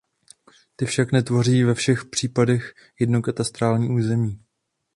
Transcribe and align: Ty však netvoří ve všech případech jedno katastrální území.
Ty 0.75 0.85
však 0.85 1.11
netvoří 1.11 1.63
ve 1.63 1.73
všech 1.73 2.05
případech 2.05 2.73
jedno 2.99 3.21
katastrální 3.21 3.89
území. 3.89 4.39